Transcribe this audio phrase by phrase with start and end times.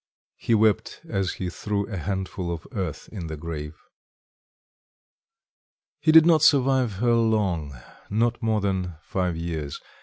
[0.37, 3.75] He wept as he threw a handful of earth in the grave.
[5.99, 7.77] He did not survive her long,
[8.09, 9.79] not more than five years.